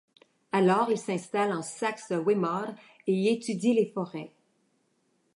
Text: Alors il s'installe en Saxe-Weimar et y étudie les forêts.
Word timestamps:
Alors 0.51 0.87
il 0.89 0.97
s'installe 0.97 1.51
en 1.51 1.61
Saxe-Weimar 1.61 2.73
et 3.05 3.13
y 3.13 3.27
étudie 3.29 3.75
les 3.75 3.91
forêts. 3.93 4.31